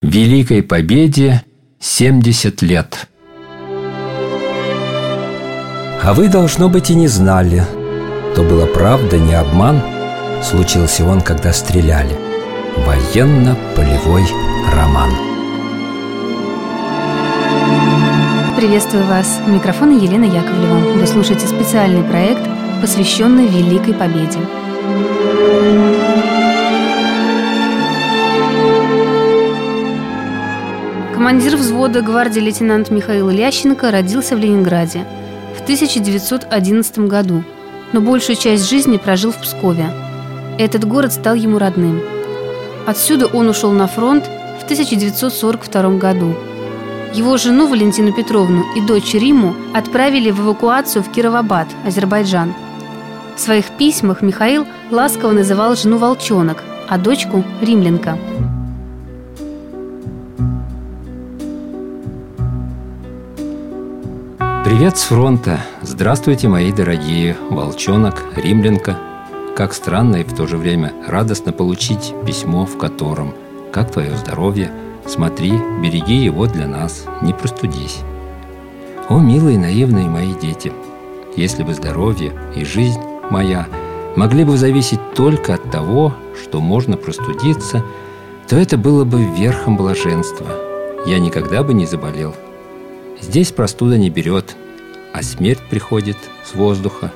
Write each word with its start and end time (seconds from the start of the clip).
Великой 0.00 0.62
Победе 0.62 1.42
70 1.80 2.62
лет. 2.62 3.08
А 6.00 6.14
вы, 6.14 6.28
должно 6.28 6.68
быть, 6.68 6.90
и 6.90 6.94
не 6.94 7.08
знали. 7.08 7.64
То 8.36 8.44
была 8.44 8.66
правда, 8.66 9.18
не 9.18 9.34
обман. 9.34 9.82
Случился 10.40 11.04
он, 11.04 11.20
когда 11.20 11.52
стреляли. 11.52 12.14
Военно-полевой 12.76 14.22
роман. 14.72 15.10
Приветствую 18.56 19.04
вас. 19.04 19.40
У 19.48 19.50
микрофона 19.50 19.98
Елена 19.98 20.26
Яковлева. 20.26 21.00
Вы 21.00 21.06
слушаете 21.08 21.48
специальный 21.48 22.04
проект, 22.04 22.48
посвященный 22.80 23.48
Великой 23.48 23.94
Победе. 23.94 24.38
Командир 31.28 31.56
взвода 31.58 32.00
гвардии 32.00 32.40
лейтенант 32.40 32.90
Михаил 32.90 33.28
Лященко 33.28 33.90
родился 33.90 34.34
в 34.34 34.38
Ленинграде 34.38 35.04
в 35.58 35.60
1911 35.60 37.00
году, 37.00 37.44
но 37.92 38.00
большую 38.00 38.36
часть 38.36 38.66
жизни 38.66 38.96
прожил 38.96 39.32
в 39.32 39.36
Пскове. 39.36 39.90
Этот 40.58 40.86
город 40.86 41.12
стал 41.12 41.34
ему 41.34 41.58
родным. 41.58 42.00
Отсюда 42.86 43.26
он 43.26 43.46
ушел 43.50 43.72
на 43.72 43.86
фронт 43.88 44.24
в 44.58 44.64
1942 44.64 45.98
году. 45.98 46.34
Его 47.12 47.36
жену 47.36 47.66
Валентину 47.66 48.14
Петровну 48.14 48.64
и 48.74 48.80
дочь 48.80 49.12
Риму 49.12 49.54
отправили 49.74 50.30
в 50.30 50.40
эвакуацию 50.40 51.02
в 51.02 51.12
Кировабад, 51.12 51.68
Азербайджан. 51.84 52.54
В 53.36 53.40
своих 53.40 53.66
письмах 53.76 54.22
Михаил 54.22 54.66
ласково 54.90 55.32
называл 55.32 55.76
жену 55.76 55.98
«волчонок», 55.98 56.64
а 56.88 56.96
дочку– 56.96 57.44
«римлянка». 57.60 58.16
Привет 64.68 64.98
с 64.98 65.04
фронта! 65.04 65.60
Здравствуйте, 65.80 66.46
мои 66.46 66.70
дорогие 66.72 67.38
волчонок, 67.48 68.22
римлянка. 68.36 68.98
Как 69.56 69.72
странно 69.72 70.16
и 70.16 70.24
в 70.24 70.36
то 70.36 70.46
же 70.46 70.58
время 70.58 70.92
радостно 71.06 71.52
получить 71.52 72.12
письмо, 72.26 72.66
в 72.66 72.76
котором 72.76 73.32
«Как 73.72 73.90
твое 73.90 74.14
здоровье? 74.18 74.70
Смотри, 75.06 75.52
береги 75.82 76.16
его 76.16 76.44
для 76.44 76.66
нас, 76.66 77.06
не 77.22 77.32
простудись». 77.32 78.00
О, 79.08 79.18
милые 79.20 79.58
наивные 79.58 80.06
мои 80.06 80.34
дети! 80.34 80.70
Если 81.34 81.62
бы 81.62 81.72
здоровье 81.72 82.34
и 82.54 82.62
жизнь 82.62 83.00
моя 83.30 83.68
могли 84.16 84.44
бы 84.44 84.58
зависеть 84.58 85.00
только 85.14 85.54
от 85.54 85.70
того, 85.70 86.12
что 86.44 86.60
можно 86.60 86.98
простудиться, 86.98 87.82
то 88.46 88.56
это 88.56 88.76
было 88.76 89.06
бы 89.06 89.24
верхом 89.24 89.78
блаженства. 89.78 90.46
Я 91.06 91.20
никогда 91.20 91.62
бы 91.62 91.72
не 91.72 91.86
заболел– 91.86 92.34
Здесь 93.20 93.50
простуда 93.52 93.98
не 93.98 94.10
берет, 94.10 94.56
а 95.12 95.22
смерть 95.22 95.60
приходит 95.68 96.16
с 96.44 96.54
воздуха. 96.54 97.12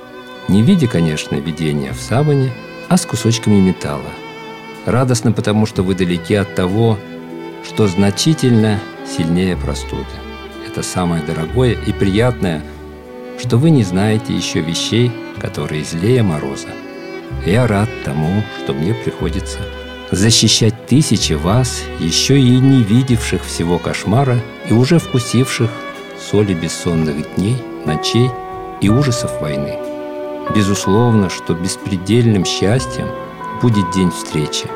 Не 0.48 0.62
в 0.62 0.66
виде, 0.66 0.88
конечно, 0.88 1.36
видения 1.36 1.92
в 1.92 2.00
саване, 2.00 2.52
а 2.88 2.96
с 2.96 3.06
кусочками 3.06 3.60
металла. 3.60 4.10
Радостно, 4.84 5.32
потому 5.32 5.64
что 5.64 5.82
вы 5.82 5.94
далеки 5.94 6.34
от 6.34 6.54
того, 6.54 6.98
что 7.64 7.86
значительно 7.86 8.80
сильнее 9.06 9.56
простуды. 9.56 10.04
Это 10.66 10.82
самое 10.82 11.22
дорогое 11.22 11.72
и 11.72 11.92
приятное, 11.92 12.62
что 13.38 13.56
вы 13.56 13.70
не 13.70 13.84
знаете 13.84 14.34
еще 14.34 14.60
вещей, 14.60 15.12
которые 15.40 15.84
злее 15.84 16.22
мороза. 16.22 16.68
Я 17.46 17.66
рад 17.66 17.88
тому, 18.04 18.42
что 18.62 18.72
мне 18.74 18.94
приходится 18.94 19.58
защищать 20.10 20.86
тысячи 20.86 21.32
вас, 21.32 21.82
еще 21.98 22.38
и 22.38 22.58
не 22.58 22.82
видевших 22.82 23.44
всего 23.44 23.78
кошмара 23.78 24.38
и 24.68 24.72
уже 24.72 24.98
вкусивших 24.98 25.70
соли 26.22 26.54
бессонных 26.54 27.34
дней, 27.34 27.56
ночей 27.84 28.30
и 28.80 28.88
ужасов 28.88 29.40
войны. 29.40 29.78
Безусловно, 30.54 31.28
что 31.28 31.54
беспредельным 31.54 32.44
счастьем 32.44 33.08
будет 33.60 33.90
день 33.92 34.10
встречи. 34.10 34.66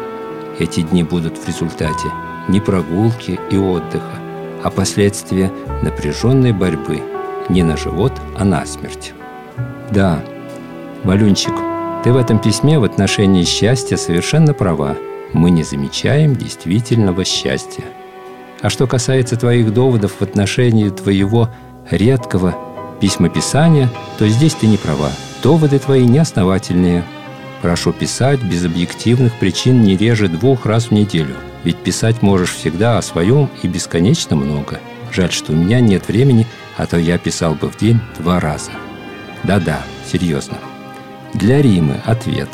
Эти 0.59 0.81
дни 0.81 1.03
будут 1.03 1.39
в 1.39 1.47
результате 1.47 2.09
не 2.49 2.61
прогулки 2.61 3.39
и 3.51 3.57
отдыха, 3.57 4.19
а 4.63 4.71
последствия 4.71 5.53
напряженной 5.83 6.53
борьбы 6.53 7.03
не 7.49 7.63
на 7.63 7.77
живот, 7.77 8.13
а 8.37 8.45
на 8.45 8.65
смерть. 8.67 9.13
Да, 9.91 10.23
Валюнчик, 11.05 11.55
ты 12.03 12.13
в 12.13 12.17
этом 12.17 12.39
письме 12.39 12.79
в 12.79 12.85
отношении 12.85 13.45
счастья 13.45 13.97
совершенно 13.97 14.55
права. 14.55 14.97
Мы 15.33 15.51
не 15.51 15.63
замечаем 15.63 16.35
действительного 16.35 17.25
счастья– 17.25 17.85
а 18.61 18.71
что 18.71 18.87
касается 18.87 19.37
твоих 19.37 19.73
доводов 19.73 20.17
в 20.19 20.23
отношении 20.23 20.89
твоего 20.89 21.51
редкого 21.91 22.57
письмописания, 23.01 23.91
то 24.19 24.29
здесь 24.29 24.55
ты 24.55 24.67
не 24.67 24.77
права. 24.77 25.11
Доводы 25.43 25.79
твои 25.79 26.05
неосновательные. 26.07 27.05
Прошу 27.63 27.93
писать 27.93 28.43
без 28.43 28.65
объективных 28.65 29.35
причин 29.39 29.83
не 29.83 29.97
реже 29.97 30.29
двух 30.29 30.67
раз 30.67 30.87
в 30.87 30.91
неделю. 30.93 31.37
Ведь 31.65 31.77
писать 31.77 32.23
можешь 32.23 32.55
всегда 32.55 32.99
о 32.99 33.03
своем 33.03 33.51
и 33.63 33.69
бесконечно 33.69 34.37
много. 34.37 34.81
Жаль, 35.13 35.33
что 35.33 35.53
у 35.53 35.57
меня 35.57 35.81
нет 35.81 36.09
времени, 36.09 36.47
а 36.77 36.87
то 36.87 36.97
я 36.99 37.19
писал 37.19 37.55
бы 37.55 37.69
в 37.69 37.77
день 37.77 38.01
два 38.19 38.41
раза. 38.41 38.71
Да-да, 39.45 39.83
серьезно. 40.11 40.59
Для 41.35 41.61
Римы 41.61 42.01
ответ. 42.05 42.49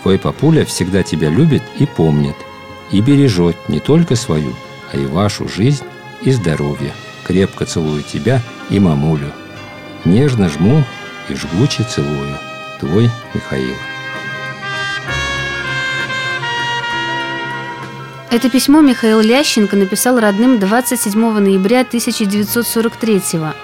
Твой 0.00 0.18
папуля 0.18 0.64
всегда 0.64 1.02
тебя 1.02 1.28
любит 1.28 1.62
и 1.78 1.86
помнит. 1.86 2.36
И 2.90 3.00
бережет 3.00 3.56
не 3.68 3.80
только 3.80 4.16
свою, 4.16 4.52
а 4.92 4.96
и 4.96 5.06
вашу 5.06 5.48
жизнь 5.48 5.84
и 6.22 6.30
здоровье. 6.30 6.92
Крепко 7.24 7.64
целую 7.64 8.02
тебя 8.02 8.40
и 8.68 8.78
мамулю. 8.78 9.32
Нежно 10.04 10.48
жму 10.48 10.84
и 11.28 11.34
жгуче 11.34 11.84
целую. 11.84 12.36
Твой 12.80 13.10
Михаил. 13.32 13.74
Это 18.30 18.48
письмо 18.48 18.80
Михаил 18.80 19.20
Лященко 19.20 19.76
написал 19.76 20.18
родным 20.18 20.58
27 20.58 21.38
ноября 21.38 21.80
1943 21.80 23.22
года. 23.34 23.54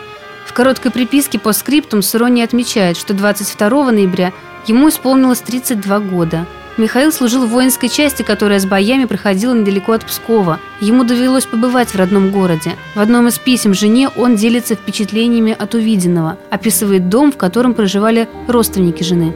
В 0.46 0.52
короткой 0.52 0.90
приписке 0.90 1.38
по 1.38 1.52
скриптум 1.52 2.02
Сурони 2.02 2.42
отмечает, 2.42 2.96
что 2.96 3.14
22 3.14 3.92
ноября 3.92 4.32
ему 4.66 4.88
исполнилось 4.88 5.40
32 5.40 6.00
года– 6.00 6.46
Михаил 6.78 7.10
служил 7.10 7.44
в 7.44 7.50
воинской 7.50 7.88
части, 7.88 8.22
которая 8.22 8.60
с 8.60 8.64
боями 8.64 9.04
проходила 9.04 9.52
недалеко 9.52 9.92
от 9.92 10.04
Пскова. 10.04 10.60
Ему 10.80 11.02
довелось 11.02 11.44
побывать 11.44 11.88
в 11.88 11.96
родном 11.96 12.30
городе. 12.30 12.70
В 12.94 13.00
одном 13.00 13.26
из 13.26 13.36
писем 13.36 13.74
жене 13.74 14.08
он 14.10 14.36
делится 14.36 14.76
впечатлениями 14.76 15.56
от 15.58 15.74
увиденного, 15.74 16.38
описывает 16.50 17.08
дом, 17.08 17.32
в 17.32 17.36
котором 17.36 17.74
проживали 17.74 18.28
родственники 18.46 19.02
жены. 19.02 19.34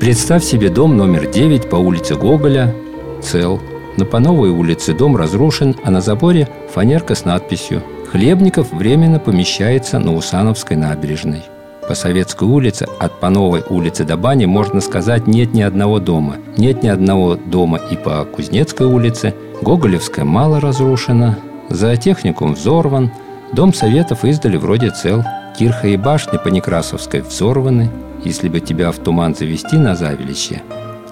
Представь 0.00 0.42
себе 0.42 0.68
дом 0.68 0.96
номер 0.96 1.30
9 1.30 1.70
по 1.70 1.76
улице 1.76 2.16
Гоголя, 2.16 2.74
цел. 3.22 3.60
На 3.96 4.04
Пановой 4.04 4.50
улице 4.50 4.94
дом 4.94 5.16
разрушен, 5.16 5.76
а 5.84 5.92
на 5.92 6.00
заборе 6.00 6.48
фанерка 6.74 7.14
с 7.14 7.24
надписью 7.24 7.84
«Хлебников 8.10 8.72
временно 8.72 9.20
помещается 9.20 10.00
на 10.00 10.12
Усановской 10.12 10.76
набережной». 10.76 11.51
По 11.92 11.96
Советской 11.96 12.44
улице 12.48 12.86
от 13.00 13.20
Пановой 13.20 13.62
улицы 13.68 14.06
до 14.06 14.16
Бани, 14.16 14.46
можно 14.46 14.80
сказать, 14.80 15.26
нет 15.26 15.52
ни 15.52 15.60
одного 15.60 15.98
дома. 15.98 16.36
Нет 16.56 16.82
ни 16.82 16.88
одного 16.88 17.34
дома 17.36 17.78
и 17.90 17.96
по 17.96 18.24
Кузнецкой 18.24 18.86
улице. 18.86 19.34
Гоголевская 19.60 20.24
мало 20.24 20.58
разрушена. 20.58 21.38
За 21.68 21.94
техникум 21.98 22.54
взорван. 22.54 23.10
Дом 23.52 23.74
Советов 23.74 24.24
издали 24.24 24.56
вроде 24.56 24.88
цел. 24.88 25.22
Кирха 25.58 25.88
и 25.88 25.98
башни 25.98 26.38
по 26.42 26.48
Некрасовской 26.48 27.20
взорваны. 27.20 27.90
Если 28.24 28.48
бы 28.48 28.60
тебя 28.60 28.90
в 28.90 28.96
туман 28.96 29.34
завести 29.34 29.76
на 29.76 29.94
Завелище, 29.94 30.62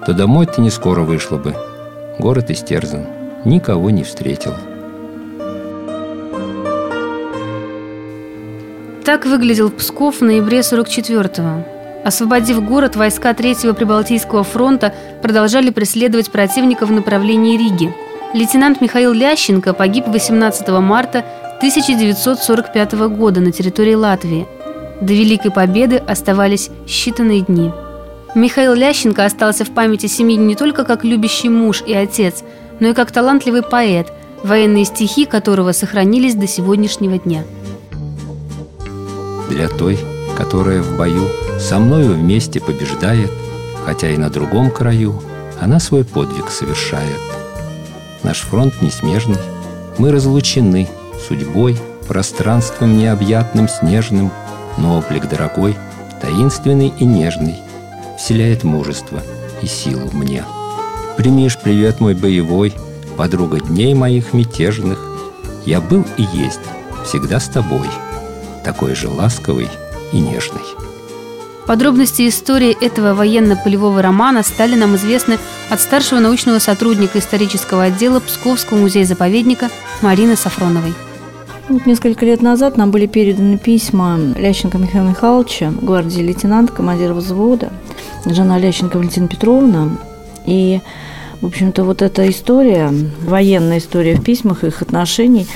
то 0.03 0.13
домой 0.13 0.47
ты 0.47 0.61
не 0.61 0.71
скоро 0.71 1.01
вышла 1.01 1.37
бы. 1.37 1.53
Город 2.17 2.49
истерзан. 2.49 3.05
Никого 3.45 3.91
не 3.91 4.01
встретил. 4.01 4.53
Так 9.03 9.25
выглядел 9.25 9.71
Псков 9.71 10.21
в 10.21 10.23
ноябре 10.23 10.59
44-го. 10.59 11.65
Освободив 12.05 12.63
город, 12.63 12.95
войска 12.95 13.33
Третьего 13.33 13.73
Прибалтийского 13.73 14.43
фронта 14.43 14.93
продолжали 15.23 15.71
преследовать 15.71 16.31
противника 16.31 16.85
в 16.85 16.91
направлении 16.91 17.57
Риги. 17.57 17.93
Лейтенант 18.33 18.79
Михаил 18.79 19.11
Лященко 19.11 19.73
погиб 19.73 20.07
18 20.07 20.67
марта 20.79 21.25
1945 21.57 22.93
года 23.09 23.39
на 23.41 23.51
территории 23.51 23.95
Латвии. 23.95 24.47
До 25.01 25.13
Великой 25.13 25.49
Победы 25.49 25.97
оставались 25.97 26.69
считанные 26.85 27.43
дни. 27.43 27.71
Михаил 28.35 28.75
Лященко 28.75 29.25
остался 29.25 29.65
в 29.65 29.71
памяти 29.71 30.05
семьи 30.05 30.35
не 30.35 30.55
только 30.55 30.83
как 30.83 31.03
любящий 31.03 31.49
муж 31.49 31.83
и 31.85 31.93
отец, 31.93 32.43
но 32.79 32.89
и 32.89 32.93
как 32.93 33.11
талантливый 33.11 33.63
поэт, 33.63 34.13
военные 34.43 34.85
стихи 34.85 35.25
которого 35.25 35.71
сохранились 35.71 36.35
до 36.35 36.47
сегодняшнего 36.47 37.17
дня 37.17 37.43
для 39.51 39.67
той, 39.67 39.99
которая 40.37 40.81
в 40.81 40.97
бою 40.97 41.27
со 41.59 41.77
мною 41.77 42.15
вместе 42.15 42.59
побеждает, 42.59 43.29
хотя 43.85 44.09
и 44.09 44.17
на 44.17 44.29
другом 44.29 44.71
краю, 44.71 45.21
она 45.59 45.79
свой 45.79 46.03
подвиг 46.03 46.49
совершает. 46.49 47.19
Наш 48.23 48.39
фронт 48.41 48.81
несмежный, 48.81 49.37
мы 49.97 50.11
разлучены 50.11 50.87
судьбой, 51.27 51.77
пространством 52.07 52.97
необъятным 52.97 53.67
снежным, 53.67 54.31
но 54.77 54.97
облик 54.97 55.29
дорогой, 55.29 55.75
таинственный 56.21 56.93
и 56.97 57.05
нежный, 57.05 57.57
вселяет 58.17 58.63
мужество 58.63 59.21
и 59.61 59.67
силу 59.67 60.09
мне. 60.11 60.43
Примишь 61.17 61.57
привет 61.57 61.99
мой 61.99 62.15
боевой, 62.15 62.73
подруга 63.17 63.59
дней 63.59 63.93
моих 63.93 64.33
мятежных. 64.33 64.99
Я 65.65 65.81
был 65.81 66.05
и 66.17 66.23
есть 66.33 66.59
всегда 67.05 67.39
с 67.39 67.47
тобой, 67.47 67.87
такой 68.63 68.95
же 68.95 69.09
ласковый 69.09 69.67
и 70.11 70.19
нежный. 70.19 70.61
Подробности 71.67 72.27
истории 72.27 72.75
этого 72.85 73.13
военно-полевого 73.13 74.01
романа 74.01 74.43
стали 74.43 74.75
нам 74.75 74.95
известны 74.95 75.37
от 75.69 75.79
старшего 75.79 76.19
научного 76.19 76.59
сотрудника 76.59 77.19
исторического 77.19 77.83
отдела 77.83 78.19
Псковского 78.19 78.77
музея-заповедника 78.77 79.69
Марины 80.01 80.35
Сафроновой. 80.35 80.93
Вот 81.69 81.85
несколько 81.85 82.25
лет 82.25 82.41
назад 82.41 82.75
нам 82.75 82.91
были 82.91 83.05
переданы 83.05 83.57
письма 83.57 84.19
Лященко 84.35 84.77
Михаила 84.77 85.07
Михайловича, 85.07 85.71
гвардии 85.81 86.21
лейтенант, 86.21 86.71
командира 86.71 87.13
взвода, 87.13 87.71
жена 88.25 88.57
Лященко 88.57 88.97
Валентина 88.97 89.27
Петровна. 89.27 89.97
И 90.45 90.81
в 91.41 91.47
общем-то, 91.47 91.83
вот 91.83 92.03
эта 92.03 92.29
история, 92.29 92.93
военная 93.23 93.79
история 93.79 94.15
в 94.15 94.23
письмах, 94.23 94.63
их 94.63 94.83
отношений, 94.83 95.47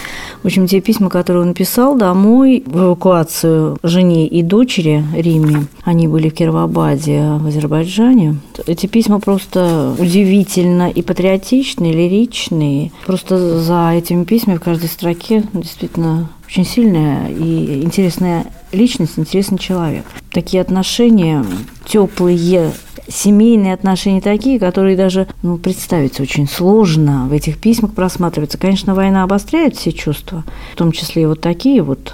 в 0.42 0.46
общем, 0.46 0.68
те 0.68 0.82
письма, 0.82 1.10
которые 1.10 1.42
он 1.42 1.50
написал 1.50 1.96
домой 1.96 2.64
в 2.66 2.78
эвакуацию 2.78 3.78
жене 3.84 4.28
и 4.28 4.42
дочери 4.42 5.04
Риме, 5.16 5.68
они 5.84 6.08
были 6.08 6.30
в 6.30 6.34
Кировабаде, 6.34 7.22
в 7.40 7.48
Азербайджане. 7.48 8.38
Эти 8.68 8.88
письма 8.88 9.20
просто 9.20 9.96
удивительно 9.98 10.90
и 10.90 11.02
патриотичные, 11.02 11.94
лиричные. 11.94 12.92
Просто 13.06 13.60
за 13.60 13.92
этими 13.94 14.24
письмами 14.24 14.58
в 14.58 14.62
каждой 14.62 14.90
строке 14.90 15.44
действительно 15.54 16.30
очень 16.48 16.66
сильная 16.66 17.30
и 17.30 17.82
интересная 17.84 18.46
личность, 18.72 19.14
интересный 19.18 19.58
человек. 19.58 20.06
Такие 20.32 20.62
отношения 20.62 21.46
теплые, 21.86 22.72
семейные 23.08 23.74
отношения 23.74 24.22
такие, 24.22 24.60
которые 24.60 24.98
даже 24.98 25.28
ну, 25.42 25.58
представить 25.58 26.20
очень 26.20 26.48
сложно 26.48 27.28
в 27.28 27.34
этих 27.34 27.58
письмах 27.58 27.94
просматриваются. 27.94 28.58
Конечно, 28.58 28.96
война 28.96 29.24
обостряет 29.24 29.76
все 29.76 29.92
чувства, 29.92 30.44
в 30.74 30.76
том 30.76 30.92
числе 30.92 31.24
и 31.24 31.26
вот 31.26 31.42
такие 31.42 31.82
вот 31.82 32.14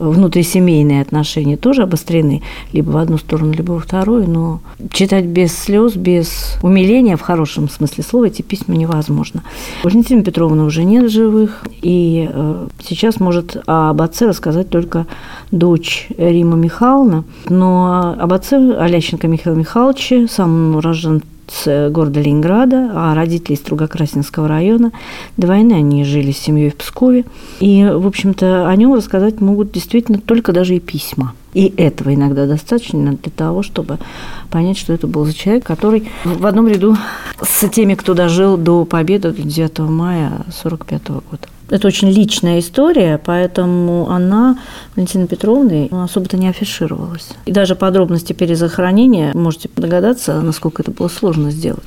внутрисемейные 0.00 1.02
отношения 1.02 1.56
тоже 1.56 1.82
обострены 1.82 2.42
либо 2.72 2.90
в 2.90 2.96
одну 2.96 3.18
сторону, 3.18 3.52
либо 3.52 3.72
во 3.72 3.80
вторую, 3.80 4.28
но 4.28 4.60
читать 4.92 5.26
без 5.26 5.56
слез, 5.56 5.94
без 5.94 6.56
умиления, 6.62 7.16
в 7.16 7.20
хорошем 7.20 7.68
смысле 7.68 8.02
слова, 8.02 8.24
эти 8.24 8.42
письма 8.42 8.76
невозможно. 8.76 9.42
Валентина 9.84 10.22
Петровна 10.22 10.64
уже 10.64 10.84
нет 10.84 11.10
живых, 11.10 11.64
и 11.82 12.28
э, 12.32 12.68
сейчас 12.82 13.20
может 13.20 13.56
об 13.66 14.00
отце 14.00 14.26
рассказать 14.26 14.70
только 14.70 15.06
дочь 15.50 16.08
Рима 16.16 16.56
Михайловна, 16.56 17.24
но 17.48 18.16
об 18.18 18.32
отце 18.32 18.56
Алященко 18.56 19.28
Михаила 19.28 19.56
Михайловича, 19.56 20.26
сам 20.28 20.74
он 20.74 20.80
рожден 20.80 21.22
с 21.50 21.90
города 21.90 22.20
Ленинграда, 22.20 22.90
а 22.94 23.14
родители 23.14 23.54
из 23.54 23.58
Стругокрасинского 23.58 24.48
района. 24.48 24.92
До 25.36 25.48
войны 25.48 25.72
они 25.74 26.04
жили 26.04 26.30
с 26.32 26.38
семьей 26.38 26.70
в 26.70 26.76
Пскове. 26.76 27.24
И, 27.60 27.84
в 27.84 28.06
общем-то, 28.06 28.68
о 28.68 28.76
нем 28.76 28.94
рассказать 28.94 29.40
могут 29.40 29.72
действительно 29.72 30.18
только 30.18 30.52
даже 30.52 30.76
и 30.76 30.80
письма. 30.80 31.34
И 31.52 31.72
этого 31.76 32.14
иногда 32.14 32.46
достаточно 32.46 33.12
для 33.12 33.32
того, 33.32 33.62
чтобы 33.62 33.98
понять, 34.50 34.78
что 34.78 34.92
это 34.92 35.06
был 35.06 35.24
за 35.24 35.34
человек, 35.34 35.64
который 35.64 36.08
в 36.24 36.46
одном 36.46 36.68
ряду 36.68 36.96
с 37.42 37.68
теми, 37.68 37.94
кто 37.94 38.14
дожил 38.14 38.56
до 38.56 38.84
победы 38.84 39.32
9 39.32 39.78
мая 39.80 40.26
1945 40.26 41.08
года. 41.08 41.48
Это 41.70 41.86
очень 41.86 42.10
личная 42.10 42.58
история, 42.58 43.20
поэтому 43.24 44.10
она, 44.10 44.58
Валентина 44.96 45.28
Петровна, 45.28 45.86
особо-то 46.04 46.36
не 46.36 46.48
афишировалась. 46.48 47.28
И 47.46 47.52
даже 47.52 47.76
подробности 47.76 48.32
перезахоронения, 48.32 49.32
можете 49.34 49.70
догадаться, 49.76 50.40
насколько 50.40 50.82
это 50.82 50.90
было 50.90 51.06
сложно 51.06 51.52
сделать 51.52 51.84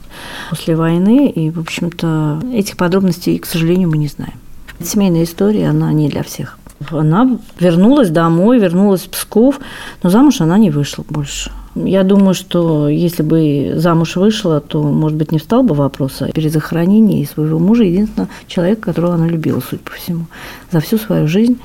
после 0.50 0.78
войны. 0.78 1.30
И, 1.30 1.50
в 1.50 1.60
общем-то, 1.60 2.42
этих 2.54 2.78
подробностей, 2.78 3.38
к 3.38 3.46
сожалению, 3.46 3.90
мы 3.90 3.98
не 3.98 4.08
знаем. 4.08 4.36
Семейная 4.82 5.24
история, 5.24 5.70
она 5.70 5.92
не 5.92 6.08
для 6.08 6.24
всех. 6.24 6.58
Она 6.92 7.38
вернулась 7.60 8.10
домой, 8.10 8.60
вернулась 8.60 9.02
в 9.02 9.10
Псков, 9.10 9.60
но 10.02 10.10
замуж 10.10 10.42
она 10.42 10.58
не 10.58 10.70
вышла 10.70 11.04
больше. 11.10 11.52
Я 11.76 12.04
думаю, 12.04 12.36
что 12.36 12.88
если 12.88 13.24
бы 13.24 13.74
замуж 13.76 14.16
вышла, 14.16 14.60
то, 14.60 14.84
может 14.84 15.18
быть, 15.18 15.32
не 15.32 15.40
встал 15.40 15.64
бы 15.64 15.74
вопрос 15.74 16.22
о 16.22 16.32
перезахоронении 16.32 17.26
своего 17.26 17.58
мужа, 17.58 17.84
единственного 17.84 18.30
человека, 18.48 18.82
которого 18.82 19.16
она 19.16 19.28
любила, 19.28 19.62
судя 19.68 19.82
по 19.84 19.92
всему. 19.92 20.26
За 20.72 20.80
всю 20.82 20.98
свою 20.98 21.28
жизнь 21.28 21.60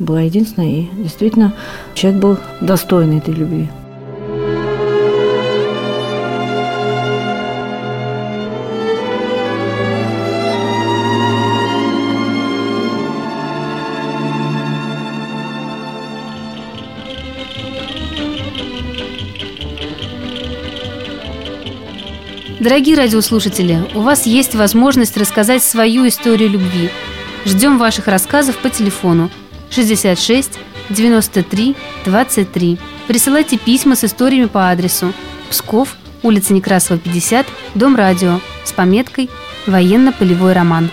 была 0.00 0.22
единственной, 0.22 0.72
и 0.72 0.90
действительно 0.96 1.54
человек 1.94 2.20
был 2.20 2.36
достойный 2.60 3.18
этой 3.18 3.34
любви. 3.34 3.68
Дорогие 22.62 22.96
радиослушатели, 22.96 23.84
у 23.92 24.02
вас 24.02 24.24
есть 24.24 24.54
возможность 24.54 25.16
рассказать 25.16 25.64
свою 25.64 26.06
историю 26.06 26.48
любви. 26.48 26.90
Ждем 27.44 27.76
ваших 27.76 28.06
рассказов 28.06 28.56
по 28.58 28.70
телефону 28.70 29.30
66 29.70 30.60
93 30.88 31.74
23. 32.04 32.78
Присылайте 33.08 33.58
письма 33.58 33.96
с 33.96 34.04
историями 34.04 34.46
по 34.46 34.70
адресу 34.70 35.12
Псков, 35.50 35.96
улица 36.22 36.52
Некрасова, 36.52 37.00
50, 37.00 37.48
Дом 37.74 37.96
радио 37.96 38.38
с 38.62 38.70
пометкой 38.70 39.28
«Военно-полевой 39.66 40.52
роман». 40.52 40.88